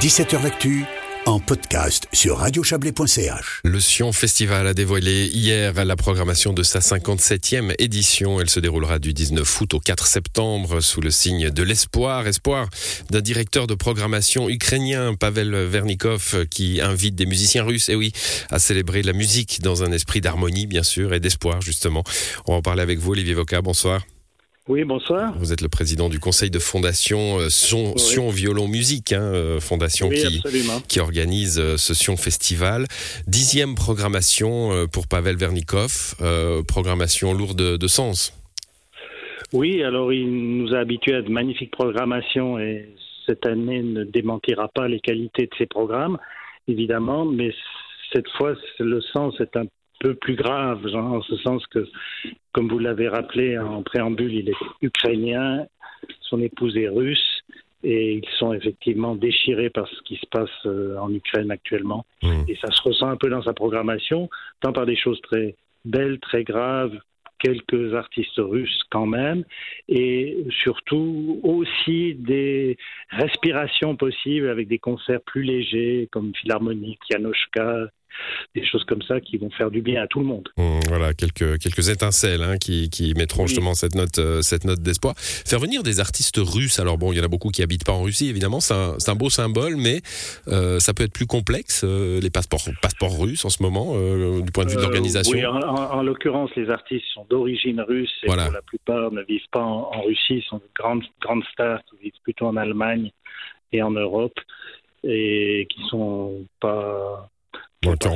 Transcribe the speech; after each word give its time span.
17h 0.00 0.44
L'actu 0.44 0.84
en 1.26 1.40
podcast 1.40 2.06
sur 2.12 2.38
radiochablais.ch. 2.38 3.62
Le 3.64 3.80
Sion 3.80 4.12
Festival 4.12 4.68
a 4.68 4.72
dévoilé 4.72 5.26
hier 5.26 5.84
la 5.84 5.96
programmation 5.96 6.52
de 6.52 6.62
sa 6.62 6.78
57e 6.78 7.74
édition. 7.80 8.40
Elle 8.40 8.48
se 8.48 8.60
déroulera 8.60 9.00
du 9.00 9.12
19 9.12 9.60
août 9.60 9.74
au 9.74 9.80
4 9.80 10.06
septembre 10.06 10.80
sous 10.80 11.00
le 11.00 11.10
signe 11.10 11.50
de 11.50 11.62
l'espoir. 11.64 12.28
Espoir 12.28 12.68
d'un 13.10 13.20
directeur 13.20 13.66
de 13.66 13.74
programmation 13.74 14.48
ukrainien, 14.48 15.16
Pavel 15.16 15.52
Vernikov, 15.64 16.46
qui 16.48 16.80
invite 16.80 17.16
des 17.16 17.26
musiciens 17.26 17.64
russes, 17.64 17.88
et 17.88 17.96
oui, 17.96 18.12
à 18.50 18.60
célébrer 18.60 19.02
la 19.02 19.12
musique 19.12 19.62
dans 19.62 19.82
un 19.82 19.90
esprit 19.90 20.20
d'harmonie, 20.20 20.68
bien 20.68 20.84
sûr, 20.84 21.12
et 21.12 21.18
d'espoir, 21.18 21.60
justement. 21.60 22.04
On 22.46 22.52
va 22.52 22.58
en 22.58 22.62
parler 22.62 22.82
avec 22.82 23.00
vous, 23.00 23.10
Olivier 23.12 23.34
Voca. 23.34 23.60
Bonsoir. 23.62 24.02
Oui, 24.68 24.84
bonsoir. 24.84 25.32
Vous 25.38 25.54
êtes 25.54 25.62
le 25.62 25.70
président 25.70 26.10
du 26.10 26.20
conseil 26.20 26.50
de 26.50 26.58
fondation 26.58 27.38
euh, 27.38 27.48
Sion 27.48 28.28
Violon 28.28 28.68
Musique, 28.68 29.14
hein, 29.14 29.22
euh, 29.22 29.60
fondation 29.60 30.10
qui, 30.10 30.42
qui, 30.86 31.00
organise 31.00 31.58
euh, 31.58 31.78
ce 31.78 31.94
Sion 31.94 32.18
Festival. 32.18 32.84
Dixième 33.26 33.74
programmation 33.74 34.86
pour 34.92 35.08
Pavel 35.08 35.36
Vernikov, 35.36 36.14
programmation 36.68 37.32
lourde 37.32 37.78
de 37.78 37.86
sens. 37.86 38.34
Oui, 39.54 39.82
alors 39.82 40.12
il 40.12 40.58
nous 40.58 40.74
a 40.74 40.80
habitués 40.80 41.14
à 41.14 41.22
de 41.22 41.30
magnifiques 41.30 41.70
programmations 41.70 42.58
et 42.58 42.90
cette 43.26 43.46
année 43.46 43.82
ne 43.82 44.04
démentira 44.04 44.68
pas 44.68 44.86
les 44.86 45.00
qualités 45.00 45.46
de 45.46 45.54
ces 45.56 45.66
programmes, 45.66 46.18
évidemment, 46.66 47.24
mais 47.24 47.54
cette 48.12 48.28
fois, 48.36 48.54
le 48.78 49.00
sens 49.00 49.34
est 49.40 49.56
un 49.56 49.64
peu 50.00 50.14
plus 50.14 50.34
grave, 50.34 50.86
genre, 50.88 51.12
en 51.12 51.22
ce 51.22 51.36
sens 51.36 51.66
que, 51.66 51.86
comme 52.52 52.68
vous 52.68 52.78
l'avez 52.78 53.08
rappelé 53.08 53.58
en 53.58 53.82
préambule, 53.82 54.34
il 54.34 54.48
est 54.48 54.56
ukrainien, 54.82 55.66
son 56.20 56.40
épouse 56.40 56.76
est 56.76 56.88
russe, 56.88 57.42
et 57.84 58.14
ils 58.14 58.28
sont 58.38 58.52
effectivement 58.52 59.14
déchirés 59.14 59.70
par 59.70 59.86
ce 59.88 60.02
qui 60.02 60.16
se 60.16 60.26
passe 60.26 60.50
euh, 60.66 60.96
en 60.98 61.12
Ukraine 61.12 61.50
actuellement. 61.50 62.04
Mmh. 62.22 62.42
Et 62.48 62.56
ça 62.56 62.70
se 62.72 62.82
ressent 62.82 63.08
un 63.08 63.16
peu 63.16 63.28
dans 63.28 63.42
sa 63.42 63.52
programmation, 63.52 64.28
tant 64.60 64.72
par 64.72 64.84
des 64.84 64.96
choses 64.96 65.20
très 65.22 65.54
belles, 65.84 66.18
très 66.18 66.42
graves, 66.42 66.98
quelques 67.38 67.94
artistes 67.94 68.38
russes 68.38 68.82
quand 68.90 69.06
même, 69.06 69.44
et 69.88 70.44
surtout 70.50 71.40
aussi 71.42 72.14
des 72.14 72.76
respirations 73.10 73.94
possibles 73.94 74.48
avec 74.48 74.66
des 74.66 74.78
concerts 74.78 75.20
plus 75.20 75.42
légers 75.42 76.08
comme 76.10 76.32
Philharmonique, 76.34 76.98
Janoschka, 77.10 77.86
des 78.54 78.64
choses 78.64 78.84
comme 78.84 79.02
ça 79.02 79.20
qui 79.20 79.36
vont 79.36 79.50
faire 79.50 79.70
du 79.70 79.82
bien 79.82 80.02
à 80.02 80.06
tout 80.06 80.20
le 80.20 80.26
monde. 80.26 80.48
Mmh, 80.56 80.80
voilà, 80.88 81.14
quelques, 81.14 81.58
quelques 81.58 81.88
étincelles 81.88 82.42
hein, 82.42 82.56
qui, 82.58 82.90
qui, 82.90 83.14
mettront 83.14 83.46
justement 83.46 83.74
cette 83.74 83.94
note, 83.94 84.18
euh, 84.18 84.42
cette 84.42 84.64
note 84.64 84.80
d'espoir. 84.80 85.14
Faire 85.16 85.58
venir 85.58 85.82
des 85.82 86.00
artistes 86.00 86.38
russes, 86.38 86.78
alors 86.78 86.98
bon, 86.98 87.12
il 87.12 87.18
y 87.18 87.20
en 87.20 87.24
a 87.24 87.28
beaucoup 87.28 87.50
qui 87.50 87.62
habitent 87.62 87.84
pas 87.84 87.92
en 87.92 88.02
Russie, 88.02 88.28
évidemment, 88.28 88.60
c'est 88.60 88.74
un, 88.74 88.96
un, 89.06 89.14
beau 89.14 89.30
symbole, 89.30 89.76
mais 89.76 90.00
euh, 90.48 90.78
ça 90.78 90.94
peut 90.94 91.04
être 91.04 91.12
plus 91.12 91.26
complexe, 91.26 91.82
euh, 91.84 92.20
les 92.20 92.30
passeports, 92.30 92.68
passeports 92.82 93.18
russes 93.18 93.44
en 93.44 93.50
ce 93.50 93.62
moment, 93.62 93.94
du 94.40 94.52
point 94.52 94.64
de 94.64 94.70
vue 94.70 94.76
de 94.76 94.82
l'organisation. 94.82 95.36
Oui, 95.36 95.44
en, 95.46 96.02
l'occurrence, 96.02 96.50
les 96.56 96.70
artistes 96.70 97.06
sont 97.14 97.26
d'origine 97.28 97.80
russe 97.80 98.12
et 98.22 98.26
pour 98.26 98.36
la 98.36 98.62
plupart 98.62 99.12
ne 99.12 99.22
vivent 99.22 99.40
pas 99.50 99.62
en, 99.62 99.90
en 99.92 100.02
Russie, 100.02 100.44
sont 100.48 100.58
de 100.58 100.68
grandes, 100.78 101.04
grandes 101.20 101.44
stars 101.52 101.80
qui 101.90 101.96
vivent 102.02 102.20
plutôt 102.22 102.46
en 102.46 102.56
Allemagne 102.56 103.10
et 103.72 103.82
en 103.82 103.90
Europe 103.90 104.38
et 105.04 105.66
qui 105.70 105.80
sont 105.88 106.44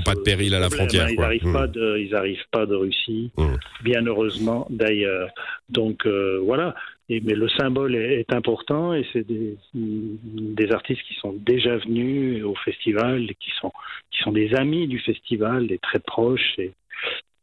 n'auront 0.00 0.14
pas 0.14 0.14
de 0.14 0.20
péril 0.20 0.54
à 0.54 0.60
la 0.60 0.70
frontière. 0.70 1.08
Ils 1.10 1.18
n'arrivent 1.18 1.46
mmh. 1.46 1.52
pas 1.52 1.66
de, 1.66 2.40
pas 2.50 2.64
Russie, 2.76 3.30
mmh. 3.36 3.54
bien 3.82 4.06
heureusement 4.06 4.66
d'ailleurs. 4.70 5.30
Donc 5.68 6.06
euh, 6.06 6.40
voilà. 6.44 6.74
Et, 7.08 7.20
mais 7.20 7.34
le 7.34 7.48
symbole 7.48 7.96
est, 7.96 8.20
est 8.20 8.32
important 8.32 8.94
et 8.94 9.04
c'est 9.12 9.26
des, 9.26 9.56
des, 9.74 10.72
artistes 10.72 11.02
qui 11.08 11.14
sont 11.14 11.32
déjà 11.32 11.76
venus 11.78 12.44
au 12.44 12.54
festival, 12.54 13.26
qui 13.40 13.50
sont 13.60 13.72
qui 14.12 14.22
sont 14.22 14.32
des 14.32 14.54
amis 14.54 14.86
du 14.86 15.00
festival, 15.00 15.66
des 15.66 15.78
très 15.78 15.98
proches. 15.98 16.58
Et 16.58 16.72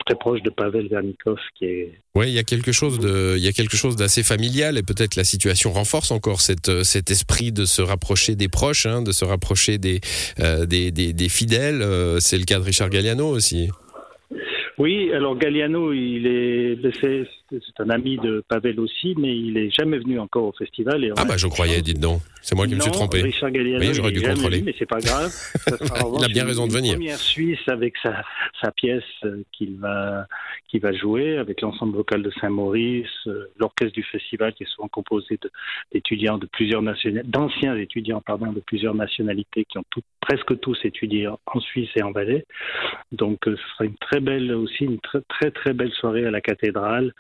très 0.08 0.16
proche 0.16 0.42
de 0.42 0.50
Pavel 0.50 0.88
Vernikov 0.88 1.38
qui 1.56 1.66
est. 1.66 2.00
Oui, 2.16 2.28
il 2.28 2.34
y 2.34 2.40
a 2.40 2.44
quelque 2.44 2.72
chose 2.72 3.00
de, 3.00 3.36
il 3.38 3.44
y 3.44 3.48
a 3.48 3.52
quelque 3.52 3.78
chose 3.78 3.96
d'assez 3.96 4.24
familial 4.24 4.78
et 4.78 4.84
peut-être 4.84 5.16
la 5.16 5.24
situation 5.24 5.72
renforce 5.72 6.12
encore 6.12 6.42
cette, 6.42 6.84
cet 6.84 7.12
esprit 7.12 7.52
de 7.52 7.66
se 7.66 7.82
rapprocher 7.82 8.36
des 8.36 8.48
proches, 8.48 8.86
hein, 8.86 9.02
de 9.02 9.12
se 9.12 9.26
rapprocher 9.26 9.78
des, 9.78 10.00
euh, 10.40 10.66
des, 10.66 10.92
des, 10.92 11.14
des, 11.14 11.30
fidèles. 11.30 11.82
Euh, 11.82 12.20
c'est 12.20 12.38
le 12.38 12.46
cas 12.46 12.60
de 12.60 12.64
Richard 12.64 12.90
Galliano 12.90 13.28
aussi. 13.28 13.70
Oui, 14.78 15.12
alors 15.12 15.38
Galliano, 15.38 15.92
il 15.92 16.28
est, 16.28 16.76
c'est, 17.50 17.80
un 17.80 17.90
ami 17.90 18.18
de 18.18 18.44
Pavel 18.48 18.80
aussi, 18.80 19.16
mais 19.18 19.36
il 19.36 19.54
n'est 19.54 19.70
jamais 19.70 19.98
venu 19.98 20.20
encore 20.20 20.46
au 20.46 20.52
festival. 20.52 21.04
Et 21.04 21.12
ah 21.18 21.26
bah 21.26 21.38
je 21.38 21.48
croyais, 21.48 21.82
dites 21.82 22.00
donc. 22.00 22.22
C'est 22.42 22.56
moi 22.56 22.66
qui 22.66 22.76
me 22.76 22.80
suis 22.80 22.92
trompé. 22.92 23.22
Richard 23.22 23.52
Galliano, 23.52 23.86
oui, 23.86 23.94
j'aurais 23.94 24.12
dû 24.12 24.22
contrôler. 24.22 24.62
mais 24.62 24.74
c'est 24.80 24.86
pas 24.86 25.00
grave. 25.00 25.34
il 26.18 26.24
a 26.24 26.28
bien 26.30 26.46
raison 26.46 26.66
de 26.66 26.72
venir. 26.72 26.94
Première 26.94 27.18
Suisse 27.18 27.60
avec 27.68 27.96
sa, 28.02 28.24
sa 28.62 28.72
pièce 28.72 29.04
euh, 29.26 29.44
qu'il 29.52 29.78
va 29.78 30.28
qu'il 30.70 30.82
va 30.82 30.94
jouer 30.94 31.38
avec 31.38 31.62
l'ensemble 31.62 31.96
vocal 31.96 32.22
de 32.22 32.32
Saint-Maurice, 32.42 33.08
euh, 33.28 33.52
l'orchestre 33.58 33.94
du 33.94 34.04
festival 34.04 34.54
qui 34.54 34.64
est 34.64 34.68
souvent 34.68 34.88
composé 34.88 35.40
d'étudiants 35.94 36.38
de, 36.38 36.46
plusieurs 36.46 36.82
nationalités, 36.82 37.30
d'anciens 37.30 37.76
étudiants 37.76 38.22
pardon 38.22 38.52
de 38.52 38.60
plusieurs 38.60 38.96
nationalités 38.96 39.66
qui 39.66 39.78
ont 39.78 39.86
tout, 39.90 40.02
presque 40.22 40.60
tous 40.60 40.78
étudié 40.84 41.28
en 41.28 41.60
Suisse 41.60 41.90
et 41.96 42.04
en 42.04 42.12
Valais. 42.12 42.46
Donc 43.12 43.48
euh, 43.48 43.56
ce 43.56 43.74
sera 43.74 43.86
une 43.86 43.98
très 43.98 44.20
belle 44.20 44.54
aussi 44.54 44.86
une 44.86 45.00
très 45.00 45.22
très 45.28 45.52
très 45.52 45.74
belle 45.74 45.92
soirée 45.92 46.26
à 46.26 46.32
la 46.32 46.42
cathédrale 46.42 47.14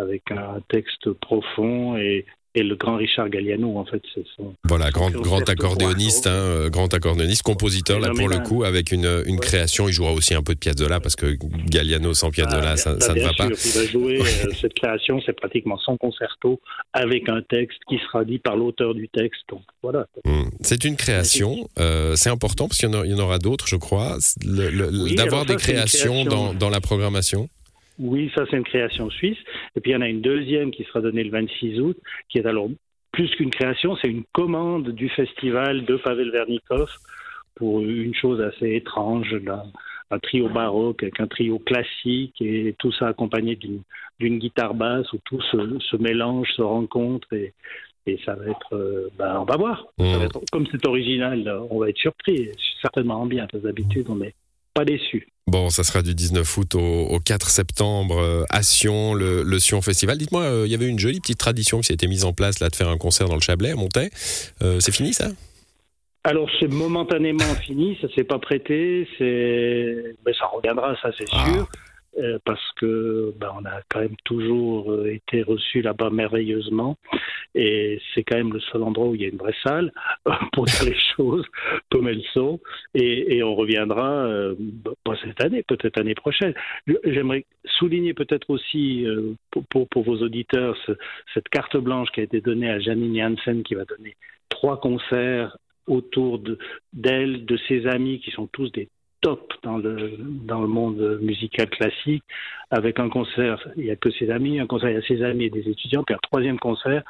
avec 0.00 0.30
un 0.30 0.60
texte 0.68 1.10
profond 1.12 1.96
et, 1.96 2.24
et 2.56 2.64
le 2.64 2.74
grand 2.74 2.96
Richard 2.96 3.28
Galliano, 3.28 3.78
en 3.78 3.84
fait, 3.84 4.02
c'est 4.12 4.24
son. 4.36 4.54
Voilà, 4.64 4.90
grand, 4.90 5.10
grand 5.10 5.48
accordéoniste, 5.48 6.26
hein, 6.26 6.32
euh, 6.32 6.68
grand 6.68 6.92
accordéoniste, 6.92 7.42
compositeur, 7.42 8.00
là, 8.00 8.10
pour 8.10 8.28
le 8.28 8.40
coup, 8.40 8.64
avec 8.64 8.90
une, 8.90 9.22
une 9.26 9.38
création. 9.38 9.86
Il 9.86 9.92
jouera 9.92 10.12
aussi 10.12 10.34
un 10.34 10.42
peu 10.42 10.54
de 10.54 10.58
piazzolla, 10.58 10.98
parce 10.98 11.14
que 11.14 11.36
Galliano 11.68 12.12
sans 12.12 12.30
piazzolla, 12.30 12.72
ah, 12.72 12.76
ça, 12.76 12.98
ça 12.98 13.14
ne 13.14 13.20
va 13.20 13.32
pas. 13.34 13.46
il 13.46 13.72
va 13.72 13.86
jouer 13.86 14.20
euh, 14.20 14.50
cette 14.60 14.74
création, 14.74 15.20
c'est 15.24 15.32
pratiquement 15.32 15.78
son 15.78 15.96
concerto, 15.96 16.60
avec 16.92 17.28
un 17.28 17.40
texte 17.42 17.78
qui 17.88 17.98
sera 17.98 18.24
dit 18.24 18.40
par 18.40 18.56
l'auteur 18.56 18.94
du 18.94 19.08
texte. 19.08 19.42
Donc, 19.48 19.62
voilà. 19.80 20.06
Hmm. 20.24 20.48
C'est 20.60 20.84
une 20.84 20.96
création, 20.96 21.68
euh, 21.78 22.16
c'est 22.16 22.30
important, 22.30 22.66
parce 22.66 22.78
qu'il 22.78 22.90
y, 22.90 23.14
en 23.14 23.18
aura 23.20 23.38
d'autres, 23.38 23.68
je 23.68 23.76
crois, 23.76 24.18
d'avoir 24.44 25.46
des 25.46 25.54
créations 25.54 26.24
dans, 26.24 26.52
dans 26.52 26.68
la 26.68 26.80
programmation? 26.80 27.48
Oui, 28.00 28.30
ça 28.34 28.44
c'est 28.50 28.56
une 28.56 28.64
création 28.64 29.10
suisse. 29.10 29.38
Et 29.76 29.80
puis 29.80 29.92
il 29.92 29.94
y 29.94 29.96
en 29.96 30.00
a 30.00 30.08
une 30.08 30.22
deuxième 30.22 30.70
qui 30.70 30.84
sera 30.84 31.00
donnée 31.00 31.22
le 31.22 31.30
26 31.30 31.80
août, 31.80 31.98
qui 32.28 32.38
est 32.38 32.46
alors 32.46 32.68
plus 33.12 33.28
qu'une 33.36 33.50
création, 33.50 33.96
c'est 33.96 34.08
une 34.08 34.24
commande 34.32 34.90
du 34.90 35.08
festival 35.08 35.84
de 35.84 35.96
Pavel 35.96 36.30
Vernikov 36.30 36.90
pour 37.56 37.80
une 37.80 38.14
chose 38.14 38.40
assez 38.40 38.76
étrange, 38.76 39.36
un 40.10 40.18
trio 40.18 40.48
baroque 40.48 41.02
avec 41.02 41.20
un 41.20 41.26
trio 41.26 41.58
classique 41.58 42.40
et 42.40 42.74
tout 42.78 42.92
ça 42.92 43.08
accompagné 43.08 43.56
d'une 43.56 44.38
guitare 44.38 44.74
basse 44.74 45.12
où 45.12 45.18
tout 45.24 45.40
se, 45.42 45.78
se, 45.80 45.96
mélange, 45.96 46.48
se 46.56 46.62
rencontre 46.62 47.32
et, 47.32 47.52
et 48.06 48.18
ça 48.24 48.34
va 48.34 48.46
être, 48.46 48.74
euh, 48.74 49.10
ben, 49.18 49.40
on 49.40 49.44
va 49.44 49.56
voir. 49.56 49.86
Mmh. 49.98 50.28
comme 50.50 50.66
c'est 50.70 50.86
original, 50.86 51.46
on 51.70 51.78
va 51.78 51.90
être 51.90 51.98
surpris, 51.98 52.50
certainement 52.80 53.20
en 53.20 53.26
bien, 53.26 53.46
parce 53.50 53.62
d'habitude 53.62 54.06
on 54.08 54.16
n'est 54.16 54.34
pas 54.74 54.84
déçu. 54.84 55.28
Bon, 55.46 55.68
ça 55.68 55.82
sera 55.82 56.02
du 56.02 56.14
19 56.14 56.56
août 56.58 56.74
au, 56.76 57.18
4 57.18 57.50
septembre 57.50 58.18
euh, 58.18 58.44
à 58.50 58.62
Sion, 58.62 59.14
le, 59.14 59.58
Sion 59.58 59.82
Festival. 59.82 60.16
Dites-moi, 60.16 60.42
euh, 60.42 60.62
il 60.66 60.70
y 60.70 60.74
avait 60.74 60.86
une 60.86 60.98
jolie 60.98 61.18
petite 61.18 61.38
tradition 61.38 61.80
qui 61.80 61.88
s'était 61.88 62.06
mise 62.06 62.24
en 62.24 62.32
place 62.32 62.60
là 62.60 62.68
de 62.68 62.76
faire 62.76 62.88
un 62.88 62.98
concert 62.98 63.28
dans 63.28 63.34
le 63.34 63.40
Chablais 63.40 63.72
à 63.72 63.74
Montaix. 63.76 64.10
Euh, 64.62 64.78
c'est 64.78 64.92
fini 64.92 65.12
ça? 65.12 65.28
Alors 66.22 66.48
c'est 66.60 66.68
momentanément 66.68 67.54
fini, 67.66 67.98
ça 68.00 68.06
s'est 68.14 68.24
pas 68.24 68.38
prêté, 68.38 69.08
c'est, 69.18 70.14
mais 70.24 70.32
ça 70.38 70.46
reviendra, 70.46 70.94
ça 71.02 71.10
c'est 71.18 71.24
ah. 71.32 71.46
sûr. 71.52 71.68
Parce 72.44 72.72
que 72.76 73.32
ben, 73.38 73.52
on 73.58 73.64
a 73.64 73.82
quand 73.88 74.00
même 74.00 74.16
toujours 74.24 74.92
euh, 74.92 75.12
été 75.12 75.42
reçu 75.42 75.80
là-bas 75.80 76.10
merveilleusement 76.10 76.96
et 77.54 78.00
c'est 78.12 78.24
quand 78.24 78.36
même 78.36 78.52
le 78.52 78.60
seul 78.60 78.82
endroit 78.82 79.08
où 79.08 79.14
il 79.14 79.22
y 79.22 79.24
a 79.24 79.28
une 79.28 79.38
vraie 79.38 79.54
salle 79.62 79.92
pour 80.52 80.64
dire 80.64 80.84
les 80.84 80.98
choses 81.16 81.46
comme 81.90 82.08
elles 82.08 82.24
sont 82.34 82.60
et, 82.94 83.42
on 83.42 83.54
reviendra 83.54 84.26
euh, 84.26 84.54
pas 85.04 85.14
cette 85.22 85.42
année, 85.42 85.62
peut-être 85.62 85.96
l'année 85.96 86.14
prochaine. 86.14 86.54
J'aimerais 87.04 87.46
souligner 87.64 88.12
peut-être 88.12 88.50
aussi 88.50 89.06
pour, 89.50 90.02
vos 90.02 90.16
auditeurs 90.22 90.76
ce, 90.86 90.92
cette 91.32 91.48
carte 91.48 91.76
blanche 91.76 92.08
qui 92.12 92.20
a 92.20 92.24
été 92.24 92.40
donnée 92.40 92.70
à 92.70 92.80
Janine 92.80 93.16
Janssen 93.16 93.62
qui 93.62 93.74
va 93.74 93.84
donner 93.84 94.16
trois 94.48 94.78
concerts 94.80 95.56
autour 95.86 96.40
d'elle, 96.92 97.44
de, 97.44 97.54
de 97.54 97.56
ses 97.68 97.86
amis 97.86 98.20
qui 98.20 98.30
sont 98.30 98.46
tous 98.46 98.70
des 98.72 98.88
top 99.20 99.52
dans 99.62 99.78
le, 99.78 100.16
dans 100.18 100.60
le 100.60 100.68
monde 100.68 101.18
musical 101.20 101.68
classique, 101.68 102.24
avec 102.70 102.98
un 102.98 103.08
concert, 103.08 103.66
il 103.76 103.84
n'y 103.84 103.90
a 103.90 103.96
que 103.96 104.10
ses 104.10 104.30
amis, 104.30 104.60
un 104.60 104.66
concert, 104.66 104.90
il 104.90 104.94
y 104.94 104.98
a 104.98 105.02
ses 105.02 105.22
amis 105.22 105.44
et 105.44 105.50
des 105.50 105.68
étudiants, 105.68 106.02
puis 106.04 106.14
un 106.14 106.20
troisième 106.22 106.58
concert 106.58 107.02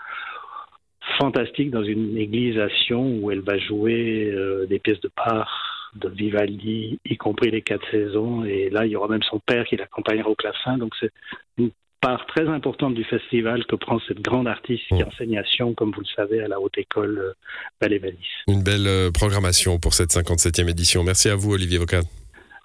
fantastique 1.19 1.71
dans 1.71 1.83
une 1.83 2.17
église 2.17 2.59
à 2.59 2.69
Sion 2.69 3.19
où 3.21 3.31
elle 3.31 3.41
va 3.41 3.59
jouer 3.59 4.31
euh, 4.33 4.67
des 4.67 4.79
pièces 4.79 5.01
de 5.01 5.09
part 5.09 5.91
de 5.97 6.09
Vivaldi, 6.09 6.99
y 7.05 7.17
compris 7.17 7.51
les 7.51 7.63
quatre 7.63 7.89
saisons, 7.91 8.45
et 8.45 8.71
là, 8.71 8.87
il 8.87 8.93
y 8.93 8.97
aura 8.97 9.09
même 9.09 9.23
son 9.25 9.41
père 9.41 9.65
qui 9.67 9.77
l'accompagnera 9.77 10.29
au 10.31 10.35
clavecin, 10.35 10.79
donc 10.79 10.95
c'est 11.01 11.11
une 11.59 11.71
part 12.01 12.25
très 12.27 12.49
importante 12.49 12.95
du 12.95 13.05
festival 13.05 13.65
que 13.67 13.77
prend 13.77 13.99
cette 14.09 14.21
grande 14.21 14.49
artiste 14.49 14.85
qui 14.89 14.95
Mm. 14.95 15.07
enseigne 15.09 15.39
à 15.39 15.45
Sion, 15.45 15.75
comme 15.75 15.93
vous 15.93 16.01
le 16.01 16.07
savez, 16.17 16.41
à 16.43 16.49
la 16.49 16.61
Haute 16.61 16.79
École 16.79 17.19
euh, 17.19 17.33
Valais-Valis. 17.81 18.17
Une 18.49 18.63
belle 18.63 18.87
euh, 18.87 19.11
programmation 19.11 19.79
pour 19.79 19.95
cette 19.95 20.11
57e 20.11 20.69
édition. 20.69 21.03
Merci 21.05 21.29
à 21.29 21.37
vous, 21.37 21.53
Olivier 21.53 21.79
Vocat. 21.79 22.01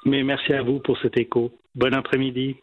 Mais 0.06 0.24
merci 0.24 0.54
à 0.54 0.62
vous 0.62 0.80
pour 0.80 0.98
cet 1.00 1.18
écho. 1.18 1.52
Bon 1.74 1.94
après-midi. 1.94 2.56